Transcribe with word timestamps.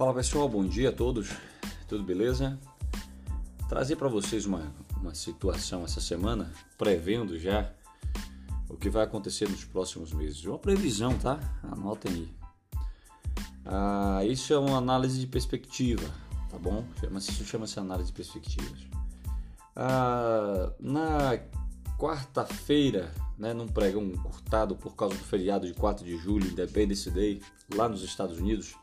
Fala 0.00 0.14
pessoal, 0.14 0.48
bom 0.48 0.64
dia 0.64 0.88
a 0.88 0.92
todos, 0.92 1.28
tudo 1.86 2.02
beleza? 2.02 2.58
Trazer 3.68 3.96
para 3.96 4.08
vocês 4.08 4.46
uma, 4.46 4.72
uma 4.98 5.14
situação 5.14 5.84
essa 5.84 6.00
semana, 6.00 6.50
prevendo 6.78 7.38
já 7.38 7.70
o 8.70 8.78
que 8.78 8.88
vai 8.88 9.04
acontecer 9.04 9.46
nos 9.46 9.62
próximos 9.62 10.14
meses. 10.14 10.42
Uma 10.46 10.58
previsão, 10.58 11.18
tá? 11.18 11.38
Anotem 11.62 12.14
aí. 12.14 12.28
Ah, 13.66 14.24
isso 14.24 14.54
é 14.54 14.58
uma 14.58 14.78
análise 14.78 15.20
de 15.20 15.26
perspectiva, 15.26 16.08
tá 16.48 16.56
bom? 16.56 16.82
Isso 17.18 17.44
chama-se 17.44 17.78
análise 17.78 18.08
de 18.08 18.14
perspectivas. 18.14 18.80
Ah, 19.76 20.72
na 20.80 21.38
quarta-feira, 21.98 23.12
né, 23.36 23.52
num 23.52 23.68
pregão 23.68 24.10
curtado 24.12 24.74
por 24.74 24.96
causa 24.96 25.14
do 25.14 25.24
feriado 25.24 25.66
de 25.66 25.74
4 25.74 26.06
de 26.06 26.16
julho, 26.16 26.46
Independence 26.46 27.10
Day, 27.10 27.42
lá 27.74 27.86
nos 27.86 28.02
Estados 28.02 28.38
Unidos, 28.38 28.74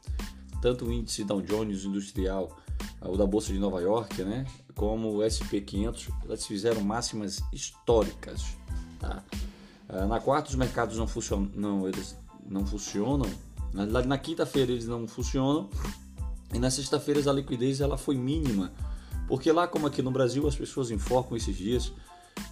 tanto 0.61 0.85
o 0.85 0.91
índice 0.91 1.23
Dow 1.23 1.41
Jones 1.41 1.83
Industrial, 1.83 2.55
o 3.01 3.17
da 3.17 3.25
Bolsa 3.25 3.53
de 3.53 3.59
Nova 3.59 3.81
York, 3.81 4.23
né, 4.23 4.45
como 4.75 5.09
o 5.09 5.19
SP500, 5.19 6.09
elas 6.25 6.45
fizeram 6.45 6.81
máximas 6.81 7.41
históricas. 7.51 8.45
Tá? 8.99 9.23
Ah, 9.89 10.05
na 10.05 10.19
quarta, 10.19 10.49
os 10.49 10.55
mercados 10.55 10.97
não 10.97 11.07
funcionam, 11.07 11.49
não, 11.55 11.87
eles 11.87 12.15
não 12.47 12.65
funcionam. 12.65 13.29
Na, 13.73 13.85
na 13.85 14.17
quinta-feira, 14.17 14.71
eles 14.71 14.87
não 14.87 15.07
funcionam. 15.07 15.69
E 16.53 16.59
na 16.59 16.69
sexta-feira, 16.69 17.29
a 17.29 17.33
liquidez 17.33 17.81
ela 17.81 17.97
foi 17.97 18.15
mínima. 18.15 18.71
Porque 19.27 19.51
lá, 19.51 19.67
como 19.67 19.87
aqui 19.87 20.01
no 20.01 20.11
Brasil, 20.11 20.47
as 20.47 20.55
pessoas 20.55 20.91
enfocam 20.91 21.35
esses 21.35 21.55
dias. 21.55 21.91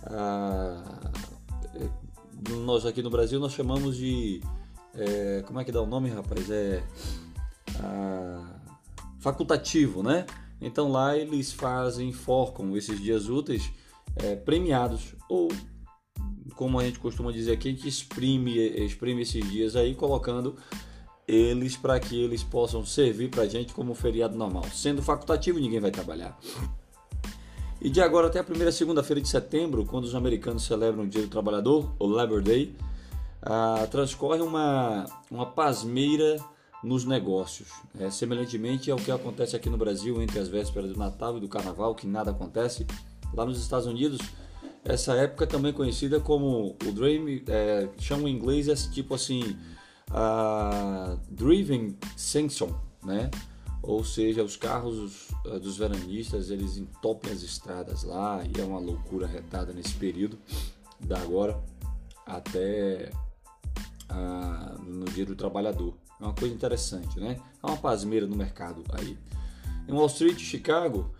Ah, 0.04 1.12
é, 1.76 1.90
nós 2.64 2.86
aqui 2.86 3.02
no 3.02 3.10
Brasil, 3.10 3.40
nós 3.40 3.54
chamamos 3.54 3.98
de. 3.98 4.42
É, 4.94 5.44
como 5.46 5.60
é 5.60 5.64
que 5.64 5.72
dá 5.72 5.82
o 5.82 5.86
nome, 5.86 6.10
rapaz? 6.10 6.50
É 6.50 6.84
facultativo, 9.20 10.04
né? 10.04 10.26
Então 10.62 10.92
lá 10.92 11.18
eles 11.18 11.52
fazem, 11.52 12.12
forcam 12.12 12.76
esses 12.78 13.00
dias 13.02 13.28
úteis 13.28 13.72
é, 14.16 14.36
premiados 14.36 15.16
ou 15.30 15.50
como 16.56 16.80
a 16.80 16.84
gente 16.84 17.00
costuma 17.00 17.32
dizer 17.32 17.52
aqui, 17.54 17.70
a 17.70 17.72
gente 17.72 17.88
exprime, 17.88 18.58
exprime 18.58 19.24
esses 19.24 19.50
dias 19.50 19.76
aí 19.76 19.94
colocando 19.94 20.56
eles 21.28 21.76
para 21.76 22.00
que 22.00 22.24
eles 22.24 22.44
possam 22.44 22.86
servir 22.86 23.30
para 23.30 23.44
a 23.44 23.48
gente 23.48 23.74
como 23.74 23.94
feriado 23.94 24.38
normal. 24.38 24.64
Sendo 24.72 25.02
facultativo, 25.02 25.60
ninguém 25.60 25.80
vai 25.80 25.92
trabalhar. 25.92 26.38
E 27.82 27.90
de 27.90 28.00
agora 28.00 28.28
até 28.28 28.40
a 28.40 28.44
primeira 28.44 28.72
segunda-feira 28.72 29.22
de 29.22 29.28
setembro, 29.28 29.86
quando 29.86 30.06
os 30.06 30.16
americanos 30.16 30.64
celebram 30.64 31.04
o 31.04 31.08
Dia 31.08 31.24
do 31.24 31.28
Trabalhador, 31.28 31.94
o 32.00 32.08
Labor 32.08 32.42
Day, 32.42 32.76
ah, 33.42 33.88
transcorre 33.92 34.42
uma, 34.42 35.06
uma 35.30 35.46
pasmeira 35.48 36.38
nos 36.86 37.04
negócios. 37.04 37.70
É, 38.00 38.10
semelhantemente 38.10 38.92
ao 38.92 38.98
que 38.98 39.12
acontece 39.12 39.56
aqui 39.56 39.70
no 39.70 39.78
Brasil 39.78 40.22
entre 40.22 40.40
as 40.40 40.48
vésperas 40.48 40.92
do 40.92 41.00
Natal 41.00 41.38
e 41.38 41.40
do 41.40 41.48
Carnaval, 41.48 41.96
que 41.96 42.08
nada 42.08 42.32
acontece. 42.32 42.86
Lá 43.34 43.46
nos 43.46 43.60
Estados 43.60 43.88
Unidos, 43.88 44.20
essa 44.84 45.14
época 45.16 45.46
é 45.46 45.48
também 45.48 45.74
conhecida 45.74 46.20
como 46.20 46.76
o 46.86 46.92
Dream, 46.92 47.42
é, 47.48 47.90
chamam 47.98 48.28
em 48.28 48.36
inglês 48.36 48.68
esse 48.68 48.92
tipo 48.92 49.16
assim, 49.16 49.58
uh, 50.12 51.20
Driven 51.30 51.98
Season, 52.16 52.80
né? 53.04 53.32
Ou 53.82 54.04
seja, 54.04 54.44
os 54.44 54.56
carros 54.56 55.30
uh, 55.46 55.60
dos 55.60 55.78
veranistas 55.78 56.50
eles 56.50 56.78
entopem 56.78 57.32
as 57.32 57.42
estradas 57.42 58.04
lá 58.04 58.44
e 58.46 58.60
é 58.60 58.64
uma 58.64 58.80
loucura 58.80 59.28
retada 59.28 59.74
nesse 59.74 59.94
período 59.94 60.38
da 61.00 61.20
agora 61.20 61.60
até 62.26 63.12
dia 65.16 65.26
do 65.26 65.36
trabalhador. 65.36 65.96
É 66.20 66.24
uma 66.24 66.34
coisa 66.34 66.54
interessante, 66.54 67.20
né? 67.20 67.38
É 67.64 67.68
uma 67.68 67.78
pasmeira 67.78 68.28
no 68.28 68.36
mercado 68.36 68.84
aí. 68.92 69.18
Em 69.88 69.94
Wall 69.94 70.08
Street, 70.08 70.40
Chicago, 70.40 71.12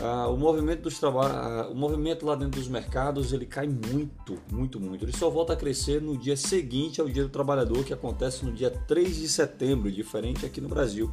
ah, 0.00 0.28
o 0.28 0.36
movimento 0.36 0.82
dos 0.82 1.02
ah, 1.02 1.68
o 1.70 1.74
movimento 1.74 2.24
lá 2.26 2.34
dentro 2.34 2.60
dos 2.60 2.68
mercados 2.68 3.32
ele 3.32 3.46
cai 3.46 3.66
muito, 3.66 4.38
muito, 4.50 4.78
muito. 4.78 5.04
Ele 5.04 5.16
só 5.16 5.30
volta 5.30 5.54
a 5.54 5.56
crescer 5.56 6.00
no 6.00 6.16
dia 6.16 6.36
seguinte 6.36 7.00
ao 7.00 7.08
Dia 7.08 7.22
do 7.22 7.28
Trabalhador, 7.28 7.84
que 7.84 7.92
acontece 7.92 8.44
no 8.44 8.52
dia 8.52 8.70
3 8.70 9.16
de 9.16 9.28
setembro, 9.28 9.90
diferente 9.90 10.44
aqui 10.44 10.60
no 10.60 10.68
Brasil, 10.68 11.10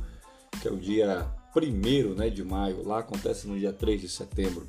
que 0.62 0.68
é 0.68 0.72
o 0.72 0.78
dia 0.78 1.28
1 1.56 2.16
né, 2.16 2.30
de 2.30 2.44
maio. 2.44 2.86
Lá 2.86 3.00
acontece 3.00 3.48
no 3.48 3.58
dia 3.58 3.74
3 3.74 4.02
de 4.02 4.10
setembro. 4.10 4.68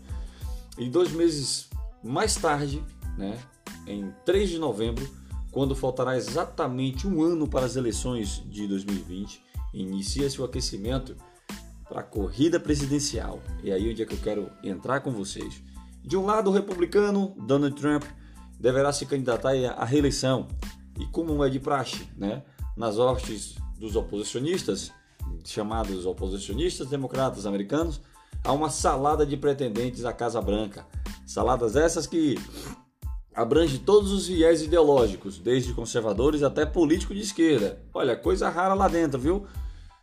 E 0.78 0.88
dois 0.88 1.10
meses 1.12 1.68
mais 2.02 2.36
tarde, 2.36 2.82
né, 3.18 3.38
em 3.86 4.12
3 4.24 4.50
de 4.50 4.58
novembro, 4.58 5.06
quando 5.56 5.74
faltará 5.74 6.18
exatamente 6.18 7.06
um 7.06 7.22
ano 7.22 7.48
para 7.48 7.64
as 7.64 7.76
eleições 7.76 8.42
de 8.44 8.66
2020, 8.66 9.42
inicia-se 9.72 10.38
o 10.38 10.44
aquecimento 10.44 11.16
para 11.88 12.00
a 12.00 12.02
corrida 12.02 12.60
presidencial. 12.60 13.40
E 13.64 13.72
aí 13.72 13.90
onde 13.90 14.02
é 14.02 14.04
que 14.04 14.12
eu 14.12 14.18
quero 14.18 14.50
entrar 14.62 15.00
com 15.00 15.10
vocês. 15.10 15.62
De 16.04 16.14
um 16.14 16.26
lado, 16.26 16.50
o 16.50 16.52
republicano 16.52 17.34
Donald 17.38 17.74
Trump 17.74 18.04
deverá 18.60 18.92
se 18.92 19.06
candidatar 19.06 19.54
à 19.78 19.84
reeleição. 19.86 20.46
E 21.00 21.06
como 21.06 21.42
é 21.42 21.48
de 21.48 21.58
praxe, 21.58 22.06
né, 22.18 22.42
nas 22.76 22.98
hostes 22.98 23.54
dos 23.78 23.96
oposicionistas, 23.96 24.92
chamados 25.42 26.04
oposicionistas 26.04 26.90
democratas 26.90 27.46
americanos, 27.46 28.02
há 28.44 28.52
uma 28.52 28.68
salada 28.68 29.24
de 29.24 29.38
pretendentes 29.38 30.04
à 30.04 30.12
Casa 30.12 30.38
Branca. 30.42 30.86
Saladas 31.26 31.76
essas 31.76 32.06
que 32.06 32.38
abrange 33.36 33.78
todos 33.78 34.10
os 34.12 34.26
viés 34.26 34.62
ideológicos, 34.62 35.38
desde 35.38 35.74
conservadores 35.74 36.42
até 36.42 36.64
político 36.64 37.14
de 37.14 37.20
esquerda. 37.20 37.78
Olha, 37.92 38.16
coisa 38.16 38.48
rara 38.48 38.72
lá 38.72 38.88
dentro, 38.88 39.20
viu? 39.20 39.46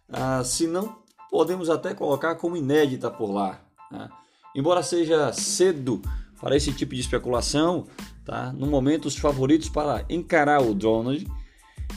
Ah, 0.07 0.43
se 0.43 0.67
não, 0.67 0.97
podemos 1.31 1.67
até 1.67 1.95
colocar 1.95 2.35
como 2.35 2.55
inédita 2.55 3.09
por 3.09 3.31
lá. 3.31 3.59
Né? 3.91 4.07
Embora 4.55 4.83
seja 4.83 5.33
cedo 5.33 5.99
para 6.39 6.55
esse 6.55 6.71
tipo 6.71 6.93
de 6.93 7.01
especulação, 7.01 7.87
tá? 8.23 8.53
no 8.53 8.67
momento 8.67 9.07
os 9.07 9.17
favoritos 9.17 9.67
para 9.67 10.05
encarar 10.07 10.61
o 10.61 10.75
Donald 10.75 11.25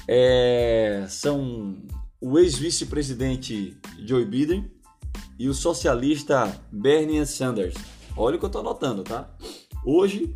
é, 0.09 1.05
são 1.07 1.77
o 2.19 2.39
ex-vice-presidente 2.39 3.77
Joe 4.07 4.25
Biden 4.25 4.71
e 5.39 5.51
o 5.51 5.55
socialista 5.55 6.59
Bernie 6.73 7.27
Sanders. 7.27 7.75
Olha 8.17 8.37
o 8.37 8.39
que 8.39 8.47
eu 8.47 8.49
estou 8.49 8.63
anotando, 8.63 9.03
tá? 9.05 9.29
Hoje 9.85 10.33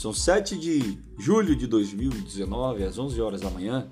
são 0.00 0.14
7 0.14 0.56
de 0.56 0.98
julho 1.18 1.54
de 1.54 1.66
2019, 1.66 2.84
às 2.84 2.98
11 2.98 3.20
horas 3.20 3.42
da 3.42 3.50
manhã, 3.50 3.86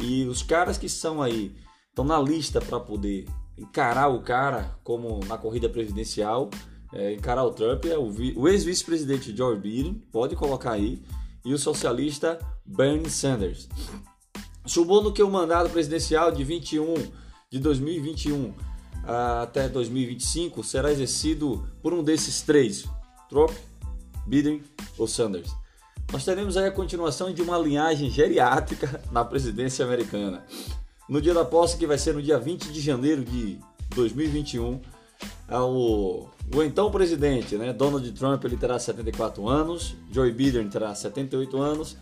e 0.00 0.24
os 0.24 0.42
caras 0.42 0.78
que 0.78 0.88
são 0.88 1.20
aí 1.20 1.54
estão 1.90 2.02
na 2.02 2.18
lista 2.18 2.62
para 2.62 2.80
poder 2.80 3.26
encarar 3.58 4.08
o 4.08 4.22
cara 4.22 4.78
como 4.82 5.20
na 5.26 5.36
corrida 5.36 5.68
presidencial, 5.68 6.48
é, 6.94 7.12
encarar 7.12 7.44
o 7.44 7.50
Trump 7.50 7.84
é 7.84 7.98
o, 7.98 8.10
o 8.36 8.48
ex-vice-presidente 8.48 9.36
George 9.36 9.60
Biden, 9.60 10.02
pode 10.10 10.34
colocar 10.34 10.72
aí, 10.72 11.02
e 11.44 11.52
o 11.52 11.58
socialista 11.58 12.38
Bernie 12.64 13.10
Sanders. 13.10 13.68
Supondo 14.64 15.12
que 15.12 15.22
o 15.22 15.30
mandato 15.30 15.68
presidencial 15.68 16.32
de 16.32 16.42
21 16.42 16.94
de 17.50 17.58
2021 17.58 18.54
até 19.42 19.68
2025 19.68 20.64
será 20.64 20.90
exercido 20.90 21.68
por 21.82 21.92
um 21.92 22.02
desses 22.02 22.40
três, 22.40 22.88
Trump, 23.28 23.50
Biden 24.26 24.62
ou 24.96 25.06
Sanders. 25.06 25.54
Nós 26.12 26.24
teremos 26.24 26.56
aí 26.56 26.66
a 26.66 26.72
continuação 26.72 27.32
de 27.32 27.42
uma 27.42 27.58
linhagem 27.58 28.10
geriátrica 28.10 29.02
na 29.12 29.24
presidência 29.24 29.84
americana. 29.84 30.44
No 31.08 31.20
dia 31.20 31.34
da 31.34 31.44
posse, 31.44 31.76
que 31.76 31.86
vai 31.86 31.98
ser 31.98 32.14
no 32.14 32.22
dia 32.22 32.38
20 32.38 32.72
de 32.72 32.80
janeiro 32.80 33.24
de 33.24 33.58
2021, 33.94 34.80
o, 35.50 36.28
o 36.54 36.62
então 36.62 36.90
presidente, 36.90 37.56
né, 37.56 37.72
Donald 37.72 38.10
Trump, 38.12 38.44
ele 38.44 38.56
terá 38.56 38.78
74 38.78 39.48
anos, 39.48 39.96
Joe 40.10 40.30
Biden 40.32 40.68
terá 40.68 40.94
78 40.94 41.60
anos 41.60 41.96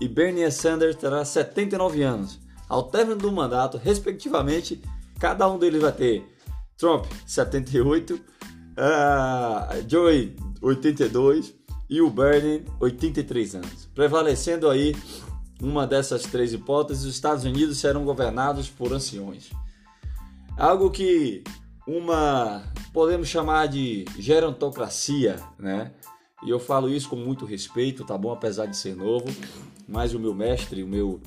e 0.00 0.08
Bernie 0.08 0.50
Sanders 0.50 0.96
terá 0.96 1.24
79 1.24 2.02
anos. 2.02 2.40
Ao 2.68 2.84
término 2.84 3.16
do 3.16 3.30
mandato, 3.30 3.76
respectivamente, 3.76 4.80
cada 5.18 5.48
um 5.48 5.58
deles 5.58 5.82
vai 5.82 5.92
ter 5.92 6.24
Trump 6.76 7.04
78, 7.26 8.14
uh, 8.14 8.20
Joe 9.88 10.34
82 10.60 11.54
e 11.92 12.00
o 12.00 12.08
Bernie 12.08 12.64
83 12.80 13.56
anos, 13.56 13.86
prevalecendo 13.94 14.70
aí 14.70 14.96
uma 15.60 15.86
dessas 15.86 16.22
três 16.22 16.54
hipóteses, 16.54 17.04
os 17.04 17.14
Estados 17.14 17.44
Unidos 17.44 17.76
serão 17.76 18.02
governados 18.02 18.70
por 18.70 18.94
anciões. 18.94 19.50
Algo 20.56 20.90
que 20.90 21.44
uma 21.86 22.64
podemos 22.94 23.28
chamar 23.28 23.68
de 23.68 24.06
gerontocracia, 24.18 25.36
né? 25.58 25.92
E 26.42 26.48
eu 26.48 26.58
falo 26.58 26.88
isso 26.88 27.10
com 27.10 27.16
muito 27.16 27.44
respeito, 27.44 28.06
tá 28.06 28.16
bom? 28.16 28.32
Apesar 28.32 28.64
de 28.64 28.76
ser 28.76 28.96
novo, 28.96 29.26
mas 29.86 30.14
o 30.14 30.18
meu 30.18 30.34
mestre, 30.34 30.82
o 30.82 30.88
meu, 30.88 31.20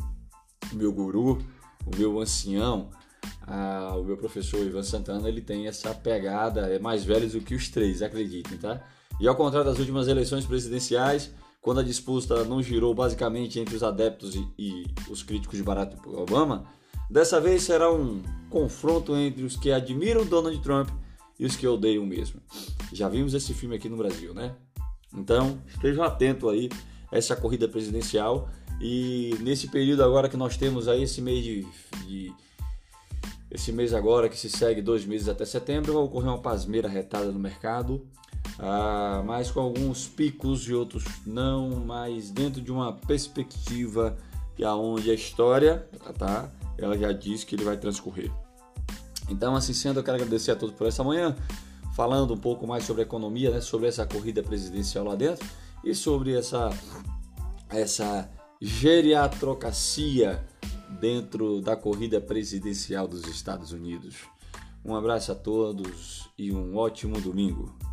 o 0.74 0.76
meu 0.76 0.92
guru, 0.92 1.38
o 1.86 1.96
meu 1.96 2.20
ancião, 2.20 2.90
o 4.00 4.04
meu 4.04 4.18
professor 4.18 4.66
Ivan 4.66 4.82
Santana, 4.82 5.30
ele 5.30 5.42
tem 5.42 5.68
essa 5.68 5.94
pegada, 5.94 6.62
é 6.62 6.80
mais 6.80 7.06
velho 7.06 7.30
do 7.30 7.40
que 7.40 7.54
os 7.54 7.70
três, 7.70 8.02
acreditem, 8.02 8.58
tá? 8.58 8.82
E 9.20 9.28
ao 9.28 9.36
contrário 9.36 9.70
das 9.70 9.80
últimas 9.80 10.08
eleições 10.08 10.46
presidenciais, 10.46 11.32
quando 11.62 11.80
a 11.80 11.84
disputa 11.84 12.44
não 12.44 12.62
girou 12.62 12.94
basicamente 12.94 13.60
entre 13.60 13.76
os 13.76 13.84
adeptos 13.84 14.36
e, 14.36 14.48
e 14.58 14.86
os 15.10 15.24
críticos 15.24 15.58
de 15.58 15.64
Barack 15.64 15.96
Obama, 16.08 16.66
Dessa 17.10 17.40
vez 17.40 17.64
será 17.64 17.92
um 17.92 18.22
confronto 18.50 19.16
entre 19.16 19.44
os 19.44 19.56
que 19.56 19.72
admiram 19.72 20.26
Donald 20.26 20.60
Trump 20.62 20.90
e 21.40 21.46
os 21.46 21.56
que 21.56 21.68
odeiam 21.68 22.06
mesmo. 22.06 22.42
Já 22.92 23.08
vimos 23.08 23.34
esse 23.34 23.54
filme 23.54 23.76
aqui 23.76 23.88
no 23.88 23.98
Brasil, 23.98 24.34
né? 24.34 24.56
Então, 25.14 25.60
estejam 25.68 26.04
atentos 26.04 26.50
aí 26.50 26.70
a 27.12 27.18
essa 27.18 27.36
corrida 27.36 27.68
presidencial 27.68 28.50
e 28.82 29.36
nesse 29.42 29.68
período 29.68 30.04
agora 30.04 30.28
que 30.28 30.36
nós 30.36 30.58
temos 30.58 30.88
aí 30.88 31.04
esse 31.04 31.22
mês 31.22 31.44
de, 31.44 31.68
de 32.08 32.34
esse 33.52 33.72
mês 33.72 33.94
agora 33.94 34.28
que 34.28 34.38
se 34.38 34.50
segue 34.50 34.82
dois 34.82 35.06
meses 35.06 35.30
até 35.30 35.46
setembro 35.46 35.94
vai 35.94 36.04
ocorrer 36.04 36.30
uma 36.30 36.42
pasmeira 36.42 36.90
retada 36.90 37.32
no 37.32 37.40
mercado, 37.40 38.06
ah, 38.60 39.22
mas 39.26 39.52
com 39.52 39.60
alguns 39.60 40.08
picos 40.08 40.68
e 40.68 40.74
outros 40.74 41.04
não, 41.26 41.84
mas 41.86 42.32
dentro 42.32 42.62
de 42.62 42.72
uma 42.72 42.94
perspectiva 42.94 44.18
aonde 44.64 45.12
a 45.12 45.14
história, 45.14 45.88
tá? 46.18 46.50
Ela 46.78 46.98
já 46.98 47.12
diz 47.12 47.44
que 47.44 47.56
ele 47.56 47.64
vai 47.64 47.78
transcorrer. 47.78 48.32
Então, 49.30 49.56
assim 49.56 49.74
sendo, 49.74 50.00
eu 50.00 50.04
quero 50.04 50.18
agradecer 50.18 50.52
a 50.52 50.56
todos 50.56 50.76
por 50.76 50.88
essa 50.88 51.04
manhã, 51.04 51.36
falando 51.96 52.34
um 52.34 52.38
pouco 52.38 52.66
mais 52.68 52.84
sobre 52.86 53.02
a 53.02 53.06
economia, 53.06 53.52
né, 53.52 53.60
sobre 53.60 53.88
essa 53.88 54.06
corrida 54.06 54.44
presidencial 54.44 55.04
lá 55.04 55.16
dentro 55.16 55.46
e 55.84 55.94
sobre 55.96 56.38
essa, 56.38 56.70
essa 57.70 58.30
geriatrocacia 58.62 60.46
dentro 61.02 61.62
da 61.62 61.76
corrida 61.76 62.22
presidencial 62.22 63.08
dos 63.08 63.28
Estados 63.28 63.72
Unidos. 63.72 64.16
Um 64.84 64.96
abraço 64.96 65.32
a 65.32 65.36
todos 65.36 66.30
e 66.38 66.52
um 66.52 66.78
ótimo 66.78 67.20
domingo. 67.20 67.85